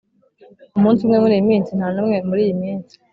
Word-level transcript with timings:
umunsi 0.77 0.99
umwe 1.01 1.17
muriyi 1.23 1.43
minsi 1.49 1.71
ntanumwe 1.77 2.17
muriyi 2.27 2.53
minsi 2.63 2.95